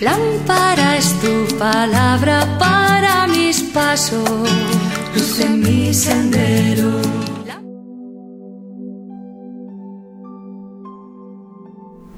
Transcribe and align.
Lámpara 0.00 0.96
es 0.96 1.12
tu 1.20 1.58
palabra 1.58 2.56
para 2.56 3.26
mis 3.26 3.64
pasos, 3.64 4.48
luz 5.12 5.40
en 5.40 5.58
mi 5.58 5.92
sendero. 5.92 7.00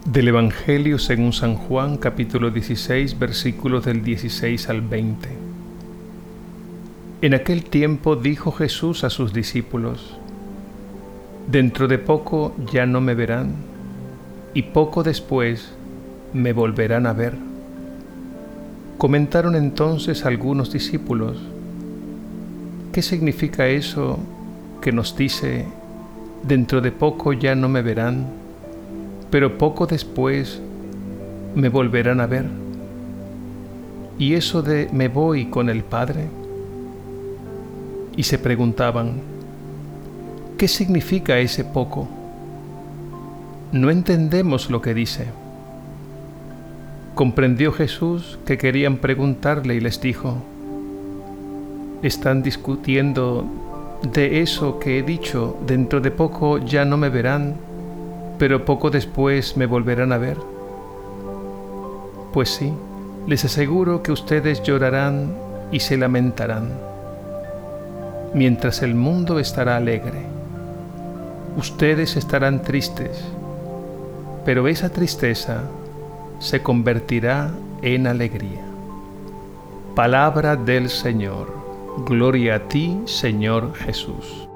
Del 0.04 0.28
Evangelio 0.28 0.98
según 0.98 1.32
San 1.32 1.54
Juan 1.54 1.96
capítulo 1.96 2.50
16 2.50 3.18
versículos 3.18 3.86
del 3.86 4.04
16 4.04 4.68
al 4.68 4.82
20. 4.82 5.28
En 7.22 7.32
aquel 7.32 7.64
tiempo 7.64 8.14
dijo 8.14 8.52
Jesús 8.52 9.04
a 9.04 9.10
sus 9.10 9.32
discípulos, 9.32 10.18
Dentro 11.46 11.88
de 11.88 11.96
poco 11.96 12.54
ya 12.70 12.84
no 12.84 13.00
me 13.00 13.14
verán, 13.14 13.54
y 14.52 14.64
poco 14.64 15.02
después 15.02 15.72
me 16.34 16.52
volverán 16.52 17.06
a 17.06 17.14
ver. 17.14 17.49
Comentaron 19.00 19.56
entonces 19.56 20.26
algunos 20.26 20.70
discípulos, 20.70 21.38
¿qué 22.92 23.00
significa 23.00 23.66
eso 23.66 24.18
que 24.82 24.92
nos 24.92 25.16
dice, 25.16 25.64
dentro 26.42 26.82
de 26.82 26.92
poco 26.92 27.32
ya 27.32 27.54
no 27.54 27.70
me 27.70 27.80
verán, 27.80 28.26
pero 29.30 29.56
poco 29.56 29.86
después 29.86 30.60
me 31.54 31.70
volverán 31.70 32.20
a 32.20 32.26
ver? 32.26 32.44
¿Y 34.18 34.34
eso 34.34 34.60
de 34.60 34.90
me 34.92 35.08
voy 35.08 35.46
con 35.46 35.70
el 35.70 35.82
Padre? 35.82 36.26
Y 38.18 38.22
se 38.24 38.38
preguntaban, 38.38 39.14
¿qué 40.58 40.68
significa 40.68 41.38
ese 41.38 41.64
poco? 41.64 42.06
No 43.72 43.88
entendemos 43.90 44.68
lo 44.68 44.82
que 44.82 44.92
dice. 44.92 45.39
Comprendió 47.14 47.72
Jesús 47.72 48.38
que 48.46 48.56
querían 48.56 48.98
preguntarle 48.98 49.74
y 49.74 49.80
les 49.80 50.00
dijo, 50.00 50.36
están 52.02 52.42
discutiendo 52.42 53.44
de 54.02 54.40
eso 54.40 54.78
que 54.78 54.98
he 54.98 55.02
dicho, 55.02 55.58
dentro 55.66 56.00
de 56.00 56.10
poco 56.10 56.58
ya 56.58 56.84
no 56.84 56.96
me 56.96 57.10
verán, 57.10 57.56
pero 58.38 58.64
poco 58.64 58.90
después 58.90 59.56
me 59.56 59.66
volverán 59.66 60.12
a 60.12 60.18
ver. 60.18 60.38
Pues 62.32 62.48
sí, 62.48 62.72
les 63.26 63.44
aseguro 63.44 64.02
que 64.02 64.12
ustedes 64.12 64.62
llorarán 64.62 65.34
y 65.70 65.80
se 65.80 65.98
lamentarán, 65.98 66.70
mientras 68.32 68.82
el 68.82 68.94
mundo 68.94 69.38
estará 69.38 69.76
alegre. 69.76 70.22
Ustedes 71.58 72.16
estarán 72.16 72.62
tristes, 72.62 73.22
pero 74.46 74.68
esa 74.68 74.88
tristeza 74.88 75.64
se 76.40 76.62
convertirá 76.62 77.52
en 77.82 78.06
alegría. 78.06 78.64
Palabra 79.94 80.56
del 80.56 80.88
Señor. 80.88 81.54
Gloria 82.06 82.56
a 82.56 82.60
ti, 82.68 82.98
Señor 83.04 83.74
Jesús. 83.74 84.49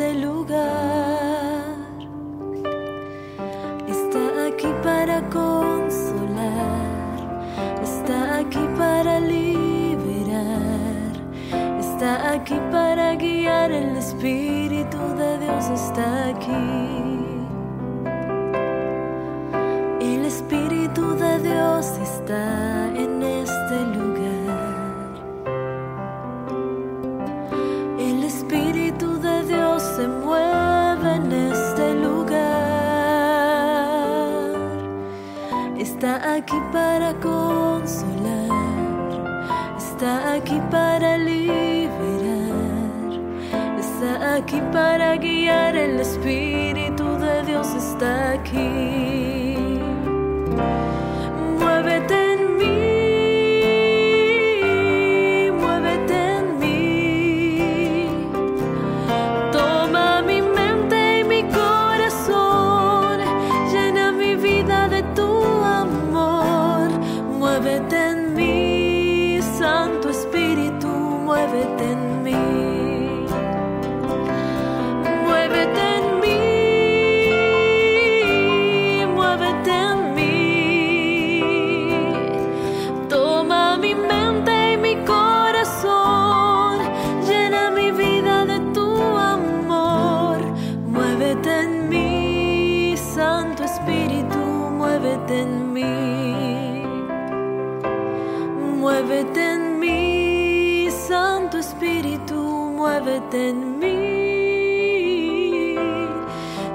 Este 0.00 0.14
lugar. 0.14 1.76
Está 3.86 4.46
aquí 4.46 4.68
para 4.82 5.20
consolar, 5.28 6.78
está 7.82 8.38
aquí 8.38 8.66
para 8.78 9.20
liberar, 9.20 9.52
está 11.78 12.32
aquí 12.32 12.58
para 12.70 13.14
guiar. 13.14 13.70
El 13.70 13.96
Espíritu 13.96 14.98
de 15.18 15.38
Dios 15.38 15.68
está 15.68 16.28
aquí. 16.28 17.09
Está 36.20 36.34
aquí 36.34 36.60
para 36.70 37.14
consolar. 37.14 38.50
Está 39.78 40.34
aquí 40.34 40.60
para 40.70 41.16
liberar. 41.16 42.44
Está 43.78 44.34
aquí 44.34 44.60
para 44.70 45.16
guiar. 45.16 45.74
El 45.74 45.98
Espíritu 45.98 47.16
de 47.16 47.42
Dios 47.44 47.68
está 47.74 48.32
aquí. 48.32 49.09
Muévete 103.30 103.48
en 103.48 103.78
mí. 103.78 103.96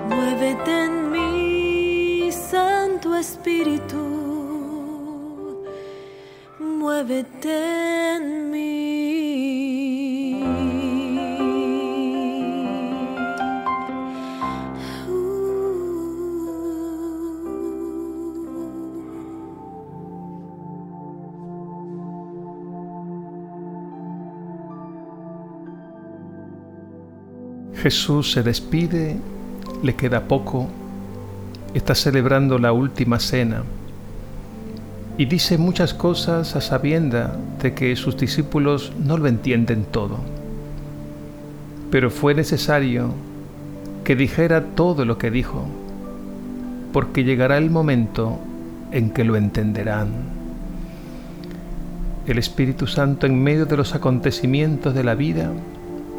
Muévete 0.10 0.72
en 0.86 1.12
mí, 1.12 2.32
Santo 2.32 3.16
Espíritu. 3.16 4.04
Muévete 6.60 7.85
Jesús 27.86 28.32
se 28.32 28.42
despide, 28.42 29.16
le 29.84 29.94
queda 29.94 30.28
poco, 30.28 30.68
está 31.76 31.94
celebrando 31.94 32.58
la 32.58 32.72
última 32.74 33.20
cena 33.20 33.62
y 35.20 35.26
dice 35.26 35.60
muchas 35.60 35.94
cosas 35.94 36.56
a 36.56 36.62
sabienda 36.62 37.38
de 37.62 37.76
que 37.76 37.96
sus 37.96 38.18
discípulos 38.18 38.92
no 38.98 39.20
lo 39.20 39.28
entienden 39.28 39.86
todo. 39.86 40.18
Pero 41.92 42.10
fue 42.10 42.34
necesario 42.34 43.14
que 44.04 44.16
dijera 44.16 44.64
todo 44.74 45.06
lo 45.06 45.20
que 45.20 45.30
dijo, 45.30 45.68
porque 46.92 47.24
llegará 47.24 47.60
el 47.60 47.70
momento 47.70 48.40
en 48.92 49.12
que 49.12 49.24
lo 49.24 49.36
entenderán. 49.36 50.08
El 52.26 52.40
Espíritu 52.40 52.88
Santo 52.88 53.28
en 53.28 53.44
medio 53.44 53.68
de 53.68 53.78
los 53.78 53.94
acontecimientos 53.94 54.96
de 54.96 55.04
la 55.04 55.14
vida 55.14 55.52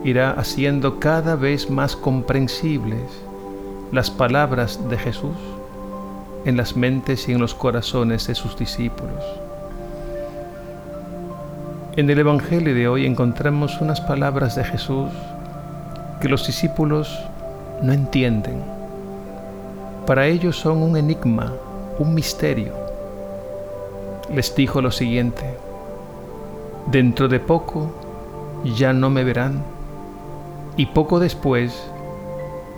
irá 0.05 0.33
haciendo 0.33 0.99
cada 1.01 1.37
vez 1.37 1.71
más 1.71 1.97
comprensibles 1.97 3.03
las 3.93 4.11
palabras 4.11 4.89
de 4.89 4.99
Jesús 4.99 5.37
en 6.45 6.57
las 6.57 6.77
mentes 6.77 7.29
y 7.29 7.33
en 7.33 7.41
los 7.41 7.55
corazones 7.55 8.27
de 8.29 8.35
sus 8.35 8.57
discípulos. 8.57 9.25
En 11.97 12.09
el 12.09 12.19
Evangelio 12.19 12.75
de 12.75 12.89
hoy 12.89 13.07
encontramos 13.07 13.81
unas 13.81 14.01
palabras 14.01 14.55
de 14.55 14.65
Jesús 14.65 15.09
que 16.21 16.29
los 16.29 16.47
discípulos 16.47 17.19
no 17.83 17.93
entienden. 17.93 18.63
Para 20.07 20.27
ellos 20.27 20.57
son 20.57 20.83
un 20.83 20.97
enigma, 20.97 21.53
un 21.99 22.15
misterio. 22.15 22.75
Les 24.33 24.55
dijo 24.55 24.81
lo 24.81 24.91
siguiente, 24.91 25.57
dentro 26.87 27.29
de 27.29 27.41
poco 27.41 27.91
ya 28.65 28.93
no 28.93 29.11
me 29.11 29.25
verán 29.25 29.75
y 30.76 30.87
poco 30.87 31.19
después 31.19 31.75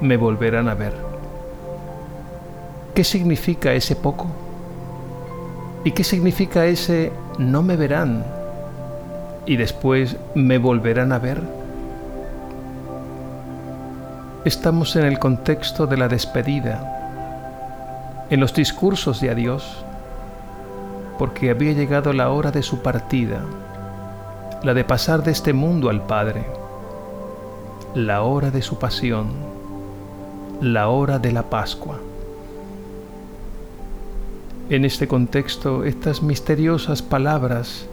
me 0.01 0.17
volverán 0.17 0.69
a 0.69 0.75
ver. 0.75 0.95
¿Qué 2.95 3.05
significa 3.05 3.73
ese 3.73 3.97
poco? 3.97 4.27
¿Y 5.85 5.93
qué 5.93 6.05
significa 6.05 6.67
ese 6.67 7.13
no 7.39 7.63
me 7.63 7.77
verán 7.77 8.25
y 9.47 9.57
después 9.57 10.17
me 10.35 10.59
volverán 10.59 11.13
a 11.13 11.19
ver? 11.19 11.43
Estamos 14.45 14.95
en 14.97 15.05
el 15.05 15.19
contexto 15.19 15.87
de 15.87 15.97
la 15.97 16.09
despedida, 16.09 18.27
en 18.31 18.41
los 18.41 18.55
discursos 18.55 19.21
de 19.21 19.31
adiós, 19.31 19.85
porque 21.19 21.51
había 21.51 21.73
llegado 21.73 22.13
la 22.13 22.31
hora 22.31 22.53
de 22.53 22.63
su 22.63 22.81
partida, 22.81 23.41
la 24.63 24.75
de 24.75 24.85
pasar 24.85 25.25
de 25.25 25.33
este 25.33 25.53
mundo 25.53 25.91
al 25.91 26.03
Padre, 26.03 26.47
la 27.99 28.23
hora 28.23 28.53
de 28.53 28.63
su 28.63 28.79
pasión, 28.79 29.27
la 30.61 30.89
hora 30.89 31.19
de 31.19 31.33
la 31.33 31.51
Pascua. 31.51 31.99
En 34.71 34.85
este 34.85 35.09
contexto, 35.09 35.83
estas 35.83 36.23
misteriosas 36.23 37.03
palabras 37.03 37.87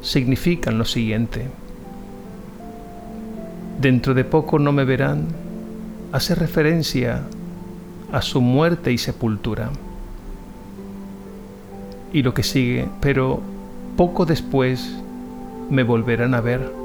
significan 0.00 0.78
lo 0.78 0.86
siguiente. 0.86 1.48
Dentro 3.78 4.14
de 4.14 4.24
poco 4.24 4.58
no 4.58 4.72
me 4.72 4.86
verán 4.86 5.26
hace 6.10 6.34
referencia 6.34 7.24
a 8.12 8.22
su 8.22 8.40
muerte 8.40 8.92
y 8.92 8.96
sepultura. 8.98 9.68
Y 12.14 12.22
lo 12.22 12.32
que 12.32 12.44
sigue, 12.44 12.88
pero 13.00 13.40
poco 13.98 14.24
después 14.24 14.90
me 15.68 15.82
volverán 15.82 16.34
a 16.34 16.40
ver, 16.40 16.79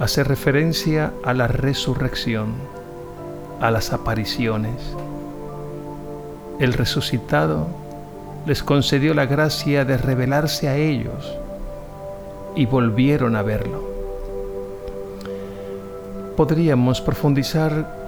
hace 0.00 0.22
referencia 0.22 1.12
a 1.24 1.34
la 1.34 1.48
resurrección, 1.48 2.54
a 3.60 3.70
las 3.70 3.92
apariciones. 3.92 4.94
El 6.60 6.72
resucitado 6.72 7.66
les 8.46 8.62
concedió 8.62 9.12
la 9.14 9.26
gracia 9.26 9.84
de 9.84 9.96
revelarse 9.96 10.68
a 10.68 10.76
ellos 10.76 11.36
y 12.54 12.66
volvieron 12.66 13.36
a 13.36 13.42
verlo. 13.42 13.88
Podríamos 16.36 17.00
profundizar 17.00 17.98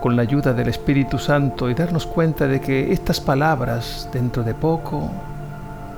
con 0.00 0.16
la 0.16 0.22
ayuda 0.22 0.52
del 0.52 0.68
Espíritu 0.68 1.18
Santo 1.18 1.68
y 1.68 1.74
darnos 1.74 2.06
cuenta 2.06 2.46
de 2.46 2.60
que 2.60 2.92
estas 2.92 3.20
palabras 3.20 4.08
dentro 4.12 4.42
de 4.42 4.54
poco 4.54 5.10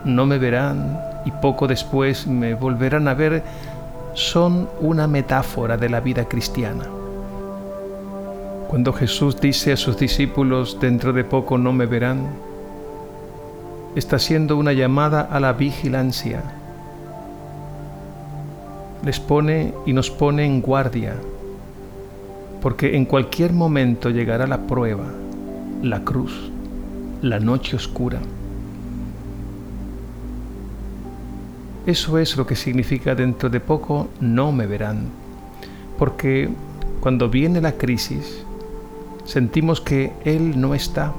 no 0.04 0.26
me 0.26 0.38
verán 0.38 0.98
y 1.24 1.30
poco 1.30 1.66
después 1.66 2.26
me 2.26 2.54
volverán 2.54 3.08
a 3.08 3.14
ver 3.14 3.42
son 4.14 4.68
una 4.80 5.06
metáfora 5.06 5.76
de 5.76 5.88
la 5.88 6.00
vida 6.00 6.26
cristiana. 6.28 6.84
Cuando 8.68 8.92
Jesús 8.92 9.40
dice 9.40 9.72
a 9.72 9.76
sus 9.76 9.96
discípulos 9.96 10.78
dentro 10.80 11.12
de 11.12 11.24
poco 11.24 11.58
no 11.58 11.72
me 11.72 11.86
verán, 11.86 12.28
está 13.94 14.16
haciendo 14.16 14.56
una 14.56 14.72
llamada 14.72 15.20
a 15.20 15.38
la 15.38 15.52
vigilancia. 15.52 16.42
Les 19.04 19.20
pone 19.20 19.74
y 19.84 19.92
nos 19.92 20.10
pone 20.10 20.46
en 20.46 20.60
guardia 20.60 21.14
porque 22.64 22.96
en 22.96 23.04
cualquier 23.04 23.52
momento 23.52 24.08
llegará 24.08 24.46
la 24.46 24.66
prueba, 24.66 25.04
la 25.82 26.00
cruz, 26.00 26.50
la 27.20 27.38
noche 27.38 27.76
oscura. 27.76 28.20
Eso 31.86 32.18
es 32.18 32.36
lo 32.36 32.46
que 32.46 32.56
significa 32.56 33.14
dentro 33.14 33.50
de 33.50 33.60
poco 33.60 34.08
no 34.20 34.52
me 34.52 34.66
verán, 34.66 35.08
porque 35.98 36.48
cuando 37.00 37.28
viene 37.28 37.60
la 37.60 37.72
crisis, 37.72 38.44
sentimos 39.24 39.80
que 39.80 40.12
Él 40.24 40.60
no 40.60 40.74
está 40.74 41.12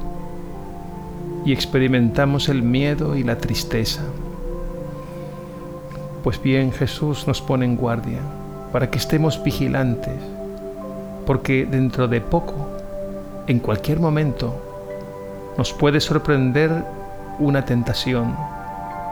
y 1.46 1.54
experimentamos 1.54 2.50
el 2.50 2.64
miedo 2.64 3.16
y 3.16 3.24
la 3.24 3.38
tristeza. 3.38 4.02
Pues 6.24 6.42
bien, 6.42 6.72
Jesús 6.72 7.28
nos 7.28 7.42
pone 7.42 7.66
en 7.66 7.76
guardia 7.76 8.20
para 8.72 8.90
que 8.90 8.98
estemos 8.98 9.44
vigilantes 9.44 10.20
porque 11.26 11.66
dentro 11.66 12.08
de 12.08 12.22
poco, 12.22 12.70
en 13.48 13.60
cualquier 13.60 14.00
momento, 14.00 14.56
nos 15.58 15.74
puede 15.74 16.00
sorprender 16.00 16.72
una 17.40 17.66
tentación, 17.66 18.36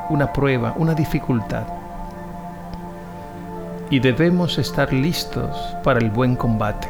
una 0.10 0.34
prueba, 0.34 0.74
una 0.78 0.94
dificultad. 0.94 1.64
Y 3.90 4.00
debemos 4.00 4.58
estar 4.58 4.92
listos 4.92 5.56
para 5.84 6.00
el 6.00 6.10
buen 6.10 6.36
combate. 6.36 6.90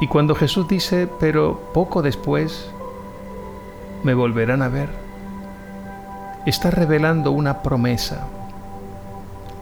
Y 0.00 0.06
cuando 0.06 0.34
Jesús 0.34 0.68
dice, 0.68 1.08
pero 1.18 1.60
poco 1.74 2.02
después 2.02 2.70
me 4.04 4.14
volverán 4.14 4.62
a 4.62 4.68
ver, 4.68 4.88
está 6.46 6.70
revelando 6.70 7.32
una 7.32 7.62
promesa 7.62 8.28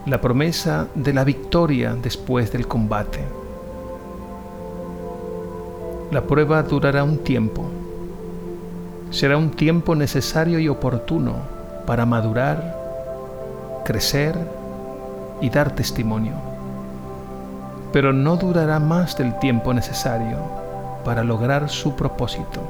la 0.07 0.21
promesa 0.21 0.87
de 0.95 1.11
la 1.13 1.25
victoria 1.25 1.93
después 1.93 2.49
del 2.49 2.65
combate. 2.65 3.19
La 6.11 6.21
prueba 6.21 6.63
durará 6.63 7.03
un 7.03 7.17
tiempo. 7.17 7.65
Será 9.09 9.37
un 9.37 9.51
tiempo 9.51 9.95
necesario 9.95 10.59
y 10.59 10.67
oportuno 10.67 11.35
para 11.85 12.05
madurar, 12.05 12.75
crecer 13.85 14.35
y 15.39 15.49
dar 15.49 15.71
testimonio. 15.71 16.33
Pero 17.93 18.11
no 18.11 18.35
durará 18.35 18.79
más 18.79 19.17
del 19.17 19.37
tiempo 19.39 19.73
necesario 19.73 20.37
para 21.05 21.23
lograr 21.23 21.69
su 21.69 21.95
propósito. 21.95 22.61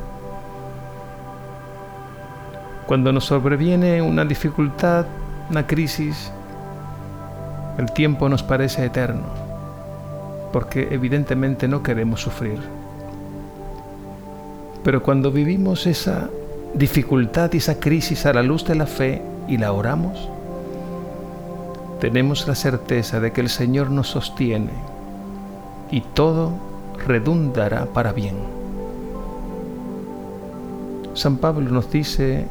Cuando 2.85 3.11
nos 3.11 3.25
sobreviene 3.25 4.01
una 4.01 4.23
dificultad, 4.23 5.05
una 5.49 5.65
crisis, 5.65 6.31
el 7.79 7.91
tiempo 7.91 8.29
nos 8.29 8.43
parece 8.43 8.85
eterno, 8.85 9.25
porque 10.53 10.87
evidentemente 10.91 11.67
no 11.67 11.81
queremos 11.81 12.21
sufrir. 12.21 12.76
Pero 14.87 15.03
cuando 15.03 15.33
vivimos 15.33 15.85
esa 15.85 16.29
dificultad 16.73 17.51
y 17.51 17.57
esa 17.57 17.77
crisis 17.77 18.25
a 18.25 18.31
la 18.31 18.41
luz 18.41 18.63
de 18.63 18.73
la 18.73 18.85
fe 18.85 19.21
y 19.45 19.57
la 19.57 19.73
oramos, 19.73 20.29
tenemos 21.99 22.47
la 22.47 22.55
certeza 22.55 23.19
de 23.19 23.33
que 23.33 23.41
el 23.41 23.49
Señor 23.49 23.91
nos 23.91 24.07
sostiene 24.07 24.71
y 25.91 25.99
todo 25.99 26.53
redundará 27.05 27.87
para 27.87 28.13
bien. 28.13 28.37
San 31.15 31.35
Pablo 31.35 31.69
nos 31.69 31.91
dice 31.91 32.45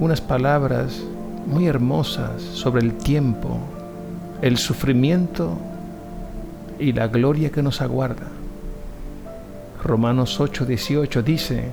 unas 0.00 0.22
palabras 0.22 1.02
muy 1.46 1.66
hermosas 1.66 2.40
sobre 2.40 2.80
el 2.80 2.94
tiempo 2.94 3.58
el 4.40 4.56
sufrimiento 4.56 5.58
y 6.78 6.94
la 6.94 7.08
gloria 7.08 7.50
que 7.50 7.62
nos 7.62 7.82
aguarda. 7.82 8.41
Romanos 9.82 10.38
8:18 10.40 11.22
dice, 11.24 11.64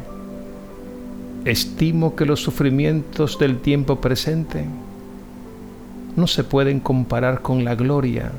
estimo 1.46 2.16
que 2.16 2.25
los 2.25 2.42
sufrimientos 2.42 3.38
del 3.38 3.60
tiempo 3.60 4.01
presente 4.01 4.66
no 6.16 6.25
se 6.25 6.44
pueden 6.44 6.80
comparar 6.80 7.42
con 7.42 7.63
la 7.63 7.75
gloria 7.75 8.32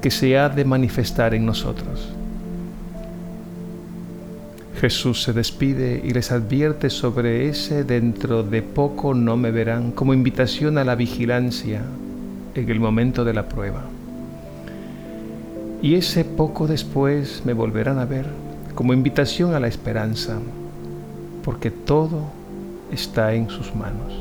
que 0.00 0.10
se 0.10 0.38
ha 0.38 0.48
de 0.48 0.64
manifestar 0.64 1.34
en 1.34 1.44
nosotros. 1.44 2.08
Jesús 4.80 5.22
se 5.22 5.32
despide 5.32 6.00
y 6.02 6.10
les 6.12 6.32
advierte 6.32 6.88
sobre 6.88 7.48
ese 7.48 7.84
dentro 7.84 8.42
de 8.42 8.62
poco 8.62 9.12
no 9.12 9.36
me 9.36 9.50
verán 9.50 9.90
como 9.90 10.14
invitación 10.14 10.78
a 10.78 10.84
la 10.84 10.94
vigilancia, 10.94 11.82
en 12.54 12.70
el 12.70 12.80
momento 12.80 13.24
de 13.24 13.34
la 13.34 13.48
prueba. 13.48 13.84
Y 15.82 15.96
ese 15.96 16.24
poco 16.24 16.66
después 16.66 17.42
me 17.44 17.52
volverán 17.52 17.98
a 17.98 18.04
ver 18.04 18.47
como 18.78 18.92
invitación 18.92 19.56
a 19.56 19.58
la 19.58 19.66
esperanza, 19.66 20.36
porque 21.44 21.68
todo 21.68 22.20
está 22.92 23.34
en 23.34 23.50
sus 23.50 23.74
manos. 23.74 24.14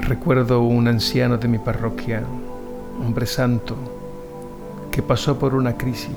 Recuerdo 0.00 0.62
un 0.62 0.88
anciano 0.88 1.38
de 1.38 1.46
mi 1.46 1.58
parroquia, 1.58 2.24
hombre 3.00 3.26
santo, 3.26 3.76
que 4.90 5.00
pasó 5.00 5.38
por 5.38 5.54
una 5.54 5.76
crisis. 5.76 6.16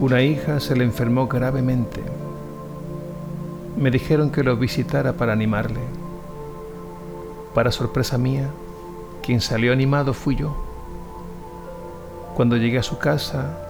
Una 0.00 0.22
hija 0.22 0.60
se 0.60 0.74
le 0.74 0.84
enfermó 0.84 1.28
gravemente. 1.28 2.00
Me 3.76 3.90
dijeron 3.90 4.30
que 4.30 4.42
lo 4.42 4.56
visitara 4.56 5.12
para 5.12 5.34
animarle. 5.34 5.80
Para 7.52 7.70
sorpresa 7.70 8.16
mía, 8.16 8.48
quien 9.22 9.42
salió 9.42 9.74
animado 9.74 10.14
fui 10.14 10.36
yo. 10.36 10.56
Cuando 12.34 12.56
llegué 12.56 12.78
a 12.78 12.82
su 12.82 12.96
casa 12.96 13.65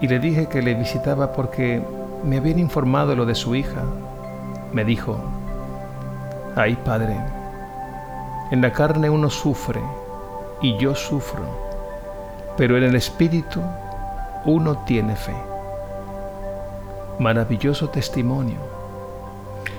y 0.00 0.08
le 0.08 0.18
dije 0.18 0.46
que 0.46 0.62
le 0.62 0.74
visitaba 0.74 1.32
porque 1.32 1.82
me 2.24 2.38
habían 2.38 2.58
informado 2.58 3.14
lo 3.14 3.26
de 3.26 3.34
su 3.34 3.54
hija, 3.54 3.82
me 4.72 4.84
dijo, 4.84 5.18
ay 6.56 6.76
padre, 6.76 7.16
en 8.50 8.60
la 8.60 8.72
carne 8.72 9.08
uno 9.10 9.30
sufre 9.30 9.80
y 10.60 10.76
yo 10.78 10.94
sufro, 10.94 11.44
pero 12.56 12.76
en 12.76 12.84
el 12.84 12.94
espíritu 12.94 13.60
uno 14.44 14.78
tiene 14.86 15.16
fe. 15.16 15.34
Maravilloso 17.18 17.88
testimonio. 17.88 18.58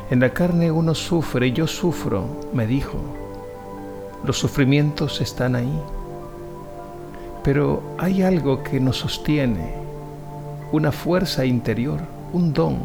En 0.09 0.19
la 0.19 0.29
carne 0.29 0.71
uno 0.71 0.95
sufre 0.95 1.47
y 1.47 1.51
yo 1.51 1.67
sufro, 1.67 2.25
me 2.53 2.65
dijo. 2.65 2.97
Los 4.23 4.39
sufrimientos 4.39 5.21
están 5.21 5.55
ahí. 5.55 5.81
Pero 7.43 7.83
hay 7.97 8.23
algo 8.23 8.63
que 8.63 8.79
nos 8.79 8.97
sostiene, 8.97 9.84
una 10.71 10.91
fuerza 10.91 11.45
interior, 11.45 11.99
un 12.33 12.53
don, 12.53 12.79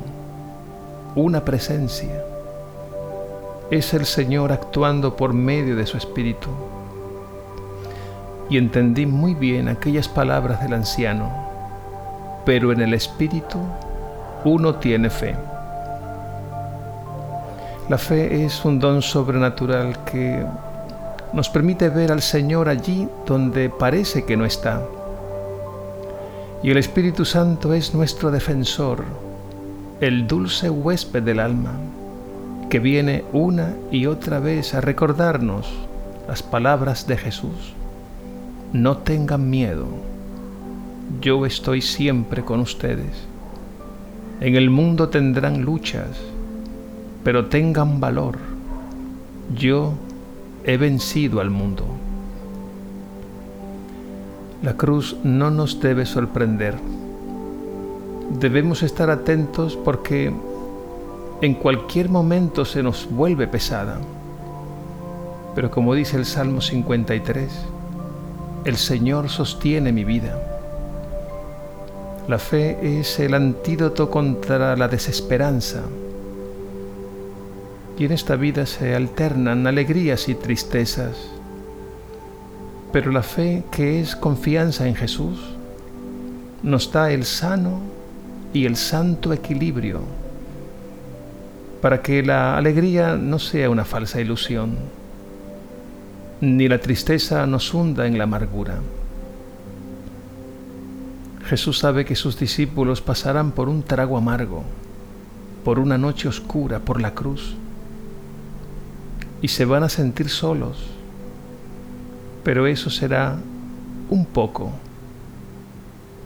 una 1.15 1.45
presencia. 1.45 2.23
Es 3.71 3.95
el 3.95 4.05
Señor 4.05 4.53
actuando 4.53 5.17
por 5.17 5.33
medio 5.33 5.77
de 5.77 5.87
su 5.87 5.97
Espíritu. 5.97 6.49
Y 8.49 8.59
entendí 8.59 9.07
muy 9.07 9.35
bien 9.35 9.69
aquellas 9.69 10.09
palabras 10.09 10.61
del 10.61 10.75
anciano, 10.75 11.31
pero 12.45 12.73
en 12.73 12.81
el 12.81 12.95
Espíritu 12.95 13.59
uno 14.45 14.75
tiene 14.77 15.09
fe. 15.09 15.37
La 17.89 17.99
fe 17.99 18.45
es 18.45 18.65
un 18.65 18.79
don 18.79 19.03
sobrenatural 19.03 20.05
que 20.05 20.45
nos 21.33 21.49
permite 21.49 21.89
ver 21.89 22.13
al 22.13 22.23
Señor 22.23 22.69
allí 22.69 23.09
donde 23.27 23.69
parece 23.69 24.25
que 24.25 24.37
no 24.37 24.45
está. 24.45 24.83
Y 26.63 26.71
el 26.71 26.77
Espíritu 26.77 27.25
Santo 27.25 27.73
es 27.73 27.95
nuestro 27.95 28.31
defensor, 28.31 29.05
el 30.03 30.27
dulce 30.27 30.69
huésped 30.69 31.23
del 31.23 31.41
alma, 31.41 31.73
que 32.69 32.79
viene 32.79 33.25
una 33.33 33.75
y 33.91 34.05
otra 34.05 34.41
vez 34.41 34.75
a 34.75 34.83
recordarnos 34.83 35.67
las 36.29 36.43
palabras 36.43 37.07
de 37.07 37.17
Jesús. 37.17 37.73
No 38.75 38.99
tengan 38.99 39.49
miedo, 39.49 39.87
yo 41.23 41.47
estoy 41.47 41.81
siempre 41.81 42.45
con 42.45 42.61
ustedes. 42.61 43.27
En 44.41 44.55
el 44.55 44.69
mundo 44.69 45.09
tendrán 45.09 45.63
luchas, 45.63 46.21
pero 47.25 47.47
tengan 47.47 48.01
valor. 48.01 48.37
Yo 49.57 49.95
he 50.65 50.77
vencido 50.77 51.41
al 51.41 51.49
mundo. 51.49 51.85
La 54.63 54.75
cruz 54.75 55.17
no 55.25 55.51
nos 55.51 55.81
debe 55.81 56.05
sorprender. 56.05 56.75
Debemos 58.39 58.83
estar 58.83 59.09
atentos 59.09 59.77
porque 59.77 60.31
en 61.41 61.55
cualquier 61.55 62.11
momento 62.11 62.67
se 62.67 62.83
nos 62.83 63.09
vuelve 63.11 63.47
pesada. 63.47 63.99
Pero 65.55 65.71
como 65.71 65.95
dice 65.95 66.19
el 66.19 66.27
Salmo 66.27 66.61
53, 66.61 67.51
el 68.67 68.77
Señor 68.77 69.31
sostiene 69.31 69.93
mi 69.93 70.05
vida. 70.05 70.39
La 72.29 72.39
fe 72.39 73.01
es 73.01 73.19
el 73.19 73.33
antídoto 73.33 74.11
contra 74.11 74.77
la 74.77 74.89
desesperanza 74.89 75.83
y 77.99 78.05
en 78.05 78.13
esta 78.13 78.37
vida 78.37 78.67
se 78.67 78.95
alternan 78.95 79.67
alegrías 79.67 80.29
y 80.29 80.35
tristezas. 80.35 81.40
Pero 82.93 83.13
la 83.13 83.23
fe, 83.23 83.65
que 83.71 84.01
es 84.01 84.17
confianza 84.17 84.87
en 84.87 84.95
Jesús, 84.95 85.39
nos 86.63 86.93
da 86.93 87.11
el 87.11 87.25
sano 87.25 87.81
y 88.53 88.67
el 88.67 88.77
santo 88.77 89.33
equilibrio 89.33 90.01
para 91.81 92.03
que 92.03 92.23
la 92.23 92.59
alegría 92.59 93.17
no 93.17 93.39
sea 93.39 93.71
una 93.71 93.85
falsa 93.85 94.21
ilusión, 94.21 94.77
ni 96.41 96.69
la 96.69 96.79
tristeza 96.81 97.47
nos 97.47 97.73
hunda 97.73 98.07
en 98.07 98.19
la 98.19 98.25
amargura. 98.25 98.81
Jesús 101.47 101.79
sabe 101.79 102.05
que 102.05 102.17
sus 102.17 102.39
discípulos 102.39 103.01
pasarán 103.01 103.53
por 103.53 103.69
un 103.69 103.83
trago 103.83 104.19
amargo, 104.19 104.63
por 105.65 105.79
una 105.79 105.97
noche 105.97 106.29
oscura, 106.29 106.81
por 106.81 107.01
la 107.01 107.15
cruz 107.15 107.57
y 109.43 109.49
se 109.49 109.65
van 109.65 109.83
a 109.83 109.89
sentir 109.89 110.29
solos. 110.29 110.79
Pero 112.43 112.67
eso 112.67 112.91
será 112.91 113.37
un 114.09 114.25
poco, 114.27 114.71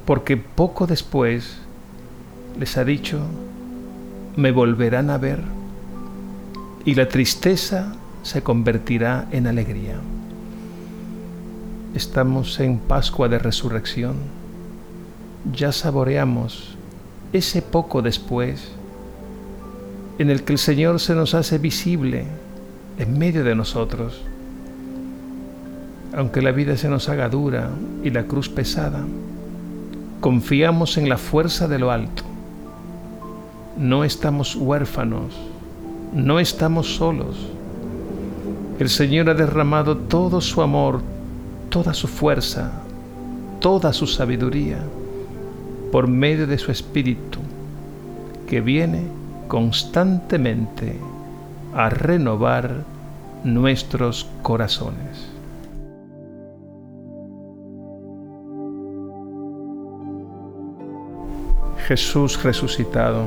porque 0.06 0.36
poco 0.36 0.86
después 0.86 1.58
les 2.58 2.76
ha 2.76 2.84
dicho, 2.84 3.20
me 4.36 4.52
volverán 4.52 5.10
a 5.10 5.18
ver 5.18 5.40
y 6.84 6.94
la 6.94 7.08
tristeza 7.08 7.94
se 8.22 8.42
convertirá 8.42 9.26
en 9.32 9.46
alegría. 9.46 9.96
Estamos 11.94 12.58
en 12.60 12.78
Pascua 12.78 13.28
de 13.28 13.38
Resurrección. 13.38 14.16
Ya 15.52 15.72
saboreamos 15.72 16.76
ese 17.32 17.62
poco 17.62 18.02
después 18.02 18.70
en 20.18 20.30
el 20.30 20.42
que 20.42 20.52
el 20.54 20.58
Señor 20.58 21.00
se 21.00 21.14
nos 21.14 21.34
hace 21.34 21.58
visible 21.58 22.26
en 22.98 23.18
medio 23.18 23.44
de 23.44 23.54
nosotros. 23.54 24.22
Aunque 26.16 26.42
la 26.42 26.52
vida 26.52 26.76
se 26.76 26.88
nos 26.88 27.08
haga 27.08 27.28
dura 27.28 27.70
y 28.04 28.10
la 28.10 28.24
cruz 28.24 28.48
pesada, 28.48 29.04
confiamos 30.20 30.96
en 30.96 31.08
la 31.08 31.18
fuerza 31.18 31.66
de 31.66 31.80
lo 31.80 31.90
alto. 31.90 32.22
No 33.76 34.04
estamos 34.04 34.54
huérfanos, 34.54 35.34
no 36.12 36.38
estamos 36.38 36.94
solos. 36.94 37.48
El 38.78 38.88
Señor 38.90 39.28
ha 39.28 39.34
derramado 39.34 39.96
todo 39.96 40.40
su 40.40 40.62
amor, 40.62 41.00
toda 41.68 41.92
su 41.94 42.06
fuerza, 42.06 42.70
toda 43.58 43.92
su 43.92 44.06
sabiduría 44.06 44.78
por 45.90 46.06
medio 46.06 46.46
de 46.46 46.58
su 46.58 46.70
Espíritu, 46.70 47.40
que 48.48 48.60
viene 48.60 49.02
constantemente 49.48 50.96
a 51.74 51.90
renovar 51.90 52.84
nuestros 53.42 54.28
corazones. 54.42 55.33
Jesús 61.86 62.42
resucitado, 62.42 63.24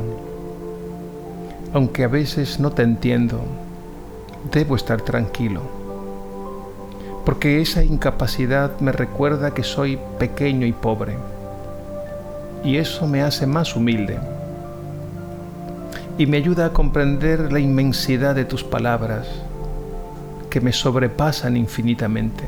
aunque 1.73 2.03
a 2.03 2.07
veces 2.07 2.59
no 2.59 2.71
te 2.71 2.81
entiendo, 2.81 3.39
debo 4.51 4.75
estar 4.75 5.01
tranquilo, 5.01 5.61
porque 7.23 7.61
esa 7.61 7.83
incapacidad 7.83 8.79
me 8.79 8.91
recuerda 8.91 9.53
que 9.53 9.61
soy 9.61 9.99
pequeño 10.17 10.65
y 10.65 10.73
pobre, 10.73 11.17
y 12.63 12.77
eso 12.77 13.05
me 13.05 13.21
hace 13.21 13.45
más 13.45 13.75
humilde 13.75 14.17
y 16.17 16.25
me 16.25 16.37
ayuda 16.37 16.65
a 16.65 16.73
comprender 16.73 17.51
la 17.51 17.59
inmensidad 17.59 18.33
de 18.33 18.45
tus 18.45 18.63
palabras 18.63 19.27
que 20.49 20.61
me 20.61 20.73
sobrepasan 20.73 21.55
infinitamente. 21.55 22.43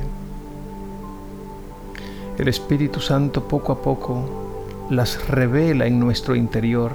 El 2.39 2.47
Espíritu 2.47 2.99
Santo 2.99 3.47
poco 3.47 3.73
a 3.73 3.79
poco 3.79 4.48
las 4.89 5.27
revela 5.27 5.85
en 5.85 5.99
nuestro 5.99 6.35
interior 6.35 6.93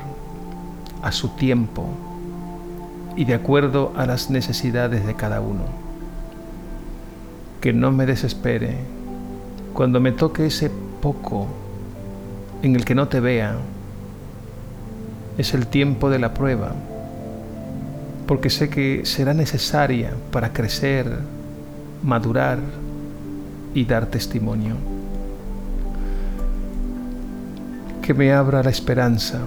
a 1.02 1.12
su 1.12 1.28
tiempo 1.28 1.86
y 3.16 3.24
de 3.24 3.34
acuerdo 3.34 3.92
a 3.96 4.04
las 4.04 4.30
necesidades 4.30 5.06
de 5.06 5.14
cada 5.14 5.40
uno. 5.40 5.64
Que 7.60 7.72
no 7.72 7.92
me 7.92 8.04
desespere 8.04 8.78
cuando 9.72 10.00
me 10.00 10.12
toque 10.12 10.46
ese 10.46 10.70
poco 11.00 11.46
en 12.62 12.74
el 12.74 12.84
que 12.84 12.94
no 12.94 13.08
te 13.08 13.20
vea 13.20 13.56
es 15.38 15.54
el 15.54 15.66
tiempo 15.66 16.10
de 16.10 16.18
la 16.18 16.34
prueba, 16.34 16.72
porque 18.26 18.50
sé 18.50 18.70
que 18.70 19.04
será 19.04 19.34
necesaria 19.34 20.12
para 20.30 20.52
crecer, 20.52 21.06
madurar 22.02 22.58
y 23.74 23.84
dar 23.84 24.06
testimonio. 24.06 24.93
Que 28.04 28.12
me 28.12 28.34
abra 28.34 28.62
la 28.62 28.68
esperanza 28.68 29.38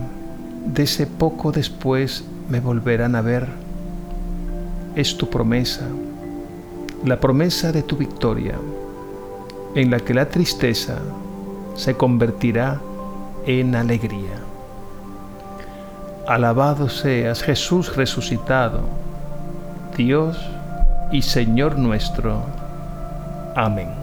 de 0.66 0.82
ese 0.82 1.06
poco 1.06 1.52
después 1.52 2.24
me 2.50 2.60
volverán 2.60 3.16
a 3.16 3.22
ver. 3.22 3.46
Es 4.96 5.16
tu 5.16 5.30
promesa, 5.30 5.86
la 7.06 7.20
promesa 7.20 7.72
de 7.72 7.84
tu 7.84 7.98
victoria, 7.98 8.56
en 9.76 9.92
la 9.92 10.00
que 10.00 10.16
la 10.16 10.28
tristeza 10.30 10.98
se 11.76 11.94
convertirá 11.94 12.82
en 13.46 13.76
alegría. 13.76 14.42
Alabado 16.28 16.90
seas 16.90 17.44
Jesús 17.44 17.96
resucitado, 17.96 18.80
Dios 19.96 20.36
y 21.12 21.22
Señor 21.22 21.78
nuestro. 21.78 22.42
Amén. 23.56 23.97